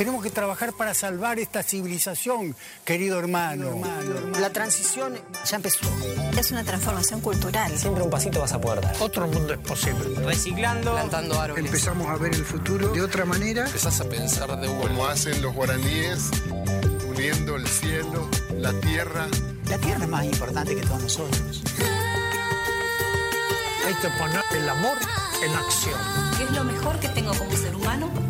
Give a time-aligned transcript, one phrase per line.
[0.00, 3.82] Tenemos que trabajar para salvar esta civilización, querido hermano.
[4.40, 5.12] La transición
[5.44, 5.84] ya empezó.
[6.38, 7.76] Es una transformación cultural.
[7.76, 8.96] Siempre un pasito vas a poder dar.
[8.98, 10.24] Otro mundo es posible.
[10.24, 11.66] Reciclando, Plantando árboles.
[11.66, 13.66] Empezamos a ver el futuro de otra manera.
[13.66, 16.30] Empezás a pensar de como hacen los guaraníes,
[17.06, 18.26] uniendo el cielo,
[18.56, 19.26] la tierra.
[19.68, 21.62] La tierra es más importante que todos nosotros.
[23.86, 24.96] Hay que poner el amor
[25.44, 26.00] en acción.
[26.38, 28.29] ¿Qué es lo mejor que tengo como ser humano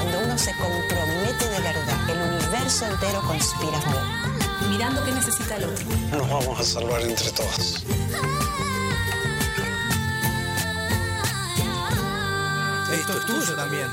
[0.00, 4.70] Cuando uno se compromete de verdad, el universo entero conspira a favor.
[4.70, 5.84] Mirando qué necesita el otro.
[6.12, 7.84] Nos vamos a salvar entre todos.
[12.92, 13.88] Esto es tuyo también.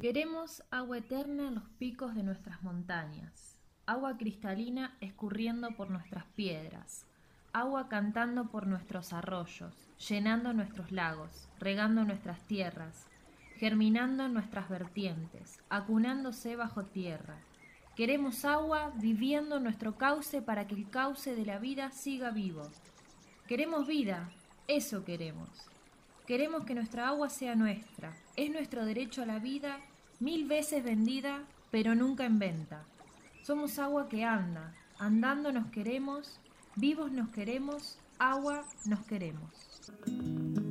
[0.00, 7.04] Queremos agua eterna en los picos de nuestras montañas, agua cristalina escurriendo por nuestras piedras,
[7.52, 9.74] agua cantando por nuestros arroyos,
[10.08, 13.04] llenando nuestros lagos, regando nuestras tierras,
[13.56, 17.38] germinando en nuestras vertientes, acunándose bajo tierra.
[17.96, 22.68] Queremos agua viviendo en nuestro cauce para que el cauce de la vida siga vivo.
[23.46, 24.30] Queremos vida,
[24.66, 25.48] eso queremos.
[26.26, 28.16] Queremos que nuestra agua sea nuestra.
[28.34, 29.78] Es nuestro derecho a la vida,
[30.18, 32.84] mil veces vendida, pero nunca en venta.
[33.42, 36.40] Somos agua que anda, andando nos queremos,
[36.76, 40.63] vivos nos queremos, agua nos queremos.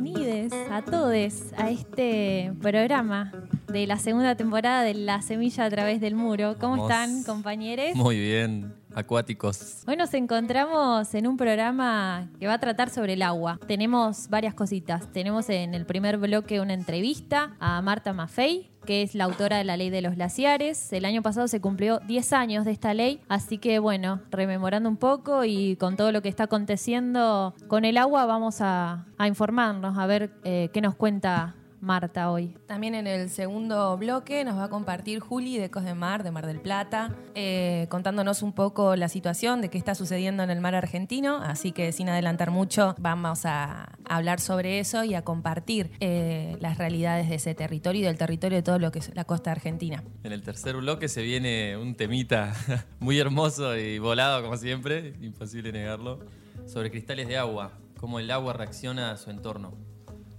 [0.00, 3.30] Bienvenidos a todos a este programa
[3.68, 6.56] de la segunda temporada de La Semilla a través del muro.
[6.58, 7.94] ¿Cómo están, compañeros?
[7.94, 9.82] Muy bien, acuáticos.
[9.86, 13.60] Hoy nos encontramos en un programa que va a tratar sobre el agua.
[13.66, 15.12] Tenemos varias cositas.
[15.12, 19.64] Tenemos en el primer bloque una entrevista a Marta Maffei, que es la autora de
[19.64, 20.92] la Ley de los Glaciares.
[20.92, 24.96] El año pasado se cumplió 10 años de esta ley, así que bueno, rememorando un
[24.96, 30.06] poco y con todo lo que está aconteciendo con el agua, vamos a, informarnos, a
[30.06, 32.54] ver eh, qué nos cuenta Marta hoy.
[32.66, 36.30] También en el segundo bloque nos va a compartir Juli de Ecos de Mar, de
[36.30, 40.60] Mar del Plata, eh, contándonos un poco la situación de qué está sucediendo en el
[40.60, 41.38] mar argentino.
[41.42, 46.78] Así que sin adelantar mucho, vamos a hablar sobre eso y a compartir eh, las
[46.78, 50.04] realidades de ese territorio y del territorio de todo lo que es la costa argentina.
[50.22, 52.54] En el tercer bloque se viene un temita
[53.00, 56.20] muy hermoso y volado como siempre, imposible negarlo,
[56.66, 59.74] sobre cristales de agua, cómo el agua reacciona a su entorno.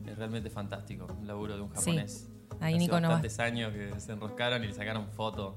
[0.08, 1.76] Es realmente fantástico, un laburo de un Sí.
[1.76, 2.30] japonés.
[2.60, 5.56] Ahí Hace Nico no bastantes años que se enroscaron y le sacaron fotos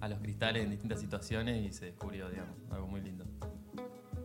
[0.00, 3.24] a los cristales en distintas situaciones y se descubrió, digamos, algo muy lindo.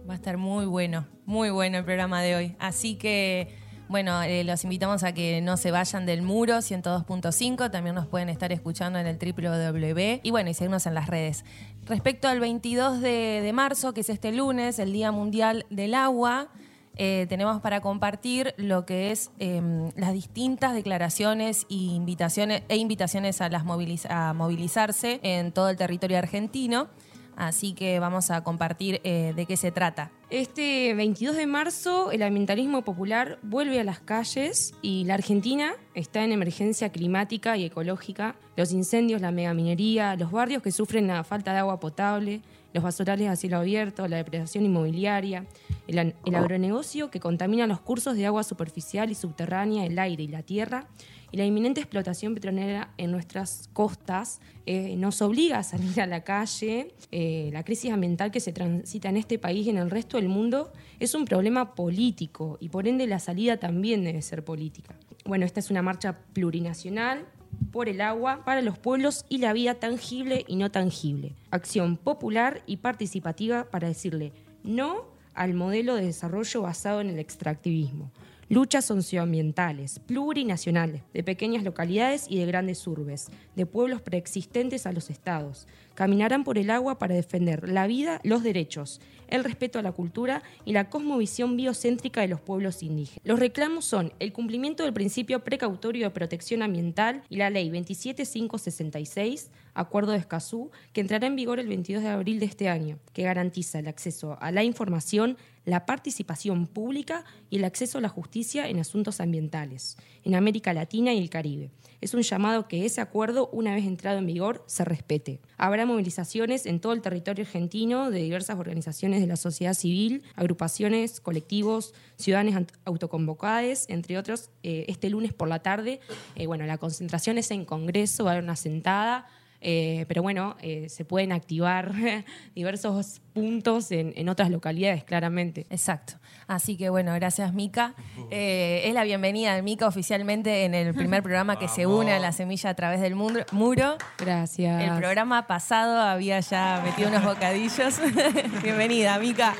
[0.07, 2.55] Va a estar muy bueno, muy bueno el programa de hoy.
[2.59, 3.55] Así que,
[3.87, 7.71] bueno, eh, los invitamos a que no se vayan del muro 102.5.
[7.71, 10.19] También nos pueden estar escuchando en el www.
[10.21, 11.43] Y bueno, y seguirnos en las redes.
[11.85, 16.49] Respecto al 22 de, de marzo, que es este lunes, el Día Mundial del Agua.
[16.95, 19.61] Eh, tenemos para compartir lo que es eh,
[19.95, 26.17] las distintas declaraciones e invitaciones, e invitaciones a, las moviliz- movilizarse en todo el territorio
[26.17, 26.87] argentino.
[27.35, 30.11] Así que vamos a compartir eh, de qué se trata.
[30.29, 36.23] Este 22 de marzo el ambientalismo popular vuelve a las calles y la Argentina está
[36.23, 38.35] en emergencia climática y ecológica.
[38.55, 42.41] Los incendios, la megaminería, los barrios que sufren la falta de agua potable,
[42.73, 45.45] los basurales a cielo abierto, la depredación inmobiliaria,
[45.87, 50.27] el, el agronegocio que contamina los cursos de agua superficial y subterránea, el aire y
[50.27, 50.87] la tierra,
[51.33, 56.23] y la inminente explotación petrolera en nuestras costas eh, nos obliga a salir a la
[56.23, 56.93] calle.
[57.11, 60.29] Eh, la crisis ambiental que se transita en este país y en el resto del
[60.29, 64.95] mundo es un problema político y por ende la salida también debe ser política.
[65.25, 67.25] Bueno, esta es una marcha plurinacional
[67.71, 71.33] por el agua, para los pueblos y la vida tangible y no tangible.
[71.51, 74.31] Acción popular y participativa para decirle
[74.63, 78.11] no al modelo de desarrollo basado en el extractivismo.
[78.53, 85.09] Luchas socioambientales, plurinacionales, de pequeñas localidades y de grandes urbes, de pueblos preexistentes a los
[85.09, 85.67] estados.
[85.95, 90.43] Caminarán por el agua para defender la vida, los derechos, el respeto a la cultura
[90.65, 93.21] y la cosmovisión biocéntrica de los pueblos indígenas.
[93.23, 99.49] Los reclamos son el cumplimiento del principio precautorio de protección ambiental y la ley 27566,
[99.73, 103.23] Acuerdo de Escazú, que entrará en vigor el 22 de abril de este año, que
[103.23, 108.67] garantiza el acceso a la información, la participación pública y el acceso a la justicia
[108.67, 111.69] en asuntos ambientales en América Latina y el Caribe.
[112.01, 115.39] Es un llamado que ese acuerdo, una vez entrado en vigor, se respete.
[115.57, 121.21] Habrá movilizaciones en todo el territorio argentino de diversas organizaciones de la sociedad civil, agrupaciones,
[121.21, 125.99] colectivos, ciudadanos autoconvocadas, entre otros, eh, este lunes por la tarde.
[126.35, 129.27] Eh, bueno, la concentración es en Congreso, va a haber una sentada
[129.65, 131.93] eh, pero bueno, eh, se pueden activar
[132.55, 135.65] diversos puntos en, otras localidades, claramente.
[135.69, 136.15] Exacto.
[136.47, 137.95] Así que bueno, gracias Mica.
[138.29, 142.19] Eh, es la bienvenida de Mica oficialmente en el primer programa que se une a
[142.19, 143.97] la semilla a través del muro.
[144.17, 144.83] Gracias.
[144.83, 148.01] El programa pasado había ya metido unos bocadillos.
[148.63, 149.55] bienvenida, Mica.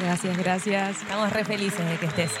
[0.00, 1.02] Gracias, gracias.
[1.02, 2.32] Estamos re felices de que estés.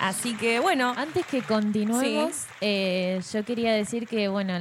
[0.00, 0.94] Así que bueno.
[0.96, 4.54] Antes que continuemos, eh, yo quería decir que, bueno,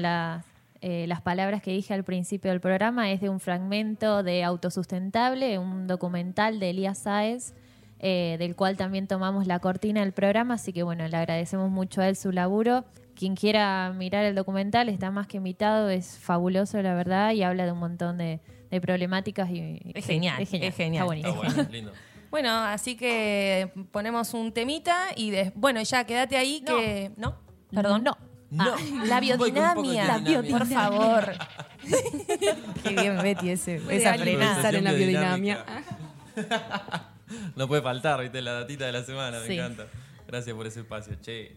[0.81, 5.57] eh, las palabras que dije al principio del programa es de un fragmento de Autosustentable,
[5.59, 7.53] un documental de Elías Sáez,
[7.99, 12.01] eh, del cual también tomamos la cortina del programa, así que bueno, le agradecemos mucho
[12.01, 12.85] a él su laburo.
[13.15, 17.65] Quien quiera mirar el documental está más que invitado, es fabuloso la verdad y habla
[17.65, 18.41] de un montón de,
[18.81, 21.43] problemáticas y es genial, es genial, Está buenísimo.
[21.71, 21.93] lindo.
[22.35, 27.13] Bueno, así que ponemos un temita y bueno, ya quédate ahí que.
[27.15, 27.39] ¿No?
[27.71, 28.03] Perdón.
[28.03, 28.17] No.
[28.59, 30.43] Ah, la biodinamia.
[30.51, 31.31] Por favor.
[32.83, 34.69] Qué bien, Betty, ese, esa frenada.
[34.69, 35.65] en la biodinamia.
[37.55, 39.85] no puede faltar, viste, la datita de la semana, me encanta.
[40.27, 41.55] Gracias por ese espacio, che.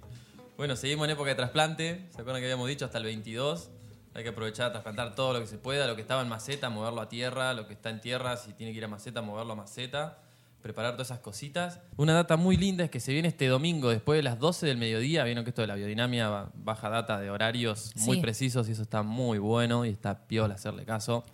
[0.57, 2.07] Bueno, seguimos en época de trasplante.
[2.11, 3.69] ¿Se acuerdan que habíamos dicho hasta el 22?
[4.15, 6.71] Hay que aprovechar a trasplantar todo lo que se pueda, lo que estaba en maceta,
[6.71, 9.55] moverlo a tierra, lo que está en tierra, si tiene que ir a maceta, moverlo
[9.55, 10.19] a maceta
[10.63, 11.81] preparar todas esas cositas.
[11.97, 14.77] Una data muy linda es que se viene este domingo después de las 12 del
[14.77, 15.25] mediodía.
[15.25, 19.03] Vieron que esto de la biodinamia baja data de horarios muy precisos y eso está
[19.03, 21.25] muy bueno y está piola hacerle caso.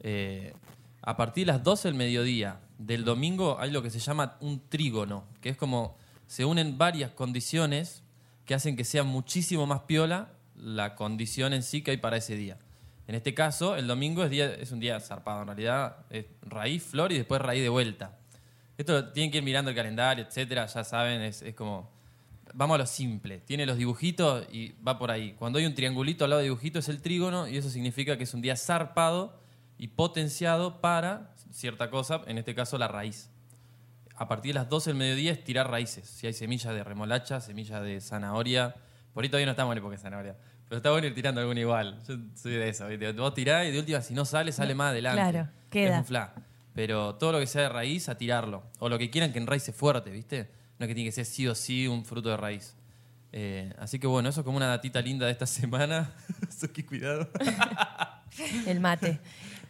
[0.00, 0.52] Eh,
[1.02, 4.60] a partir de las 12 del mediodía del domingo hay lo que se llama un
[4.68, 8.02] trígono, que es como se unen varias condiciones
[8.44, 12.34] que hacen que sea muchísimo más piola la condición en sí que hay para ese
[12.36, 12.58] día.
[13.06, 16.82] En este caso, el domingo es, día, es un día zarpado, en realidad es raíz,
[16.82, 18.18] flor y después raíz de vuelta.
[18.78, 21.90] Esto tienen que ir mirando el calendario, etcétera, ya saben, es, como.
[22.54, 23.40] Vamos a lo simple.
[23.40, 25.32] Tiene los dibujitos y va por ahí.
[25.32, 28.22] Cuando hay un triangulito al lado de dibujito es el trígono y eso significa que
[28.22, 29.38] es un día zarpado
[29.76, 33.30] y potenciado para cierta cosa, en este caso la raíz.
[34.14, 36.08] A partir de las 12 del mediodía es tirar raíces.
[36.08, 38.76] Si hay semillas de remolacha, semillas de zanahoria.
[39.12, 40.36] Por ahí todavía no estamos en época de zanahoria.
[40.68, 41.98] Pero está bueno ir tirando alguna igual.
[42.06, 42.86] Yo soy de eso.
[43.16, 45.30] Vos tirás y de última, si no sale, sale más adelante.
[45.30, 45.94] Claro, queda.
[45.94, 46.32] Es un fla.
[46.78, 48.62] Pero todo lo que sea de raíz, a tirarlo.
[48.78, 50.48] O lo que quieran que en raíz fuerte, ¿viste?
[50.78, 52.76] No es que tiene que ser sí o sí un fruto de raíz.
[53.32, 56.14] Eh, así que bueno, eso es como una datita linda de esta semana.
[56.72, 57.28] qué cuidado.
[58.68, 59.18] El mate.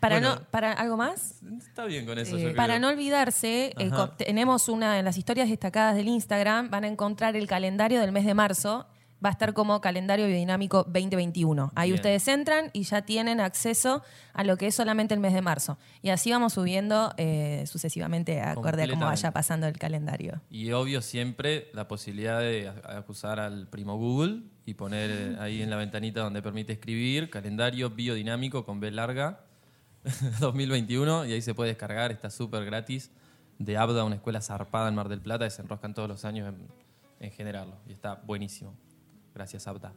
[0.00, 1.36] Para, no, para algo más.
[1.56, 2.36] Está bien con eso.
[2.36, 6.68] Eh, para no olvidarse, eh, tenemos una de las historias destacadas del Instagram.
[6.68, 8.86] Van a encontrar el calendario del mes de marzo
[9.24, 11.72] va a estar como calendario biodinámico 2021.
[11.74, 14.02] Ahí ustedes entran y ya tienen acceso
[14.32, 15.78] a lo que es solamente el mes de marzo.
[16.02, 20.40] Y así vamos subiendo eh, sucesivamente acorde a cómo vaya pasando el calendario.
[20.50, 25.76] Y obvio siempre la posibilidad de acusar al primo Google y poner ahí en la
[25.76, 29.40] ventanita donde permite escribir calendario biodinámico con B larga
[30.40, 33.10] 2021 y ahí se puede descargar, está súper gratis,
[33.58, 36.48] de Abda, una escuela zarpada en Mar del Plata, y se enroscan todos los años
[36.48, 36.68] en,
[37.18, 38.74] en generarlo y está buenísimo.
[39.38, 39.92] Gracias, Abda.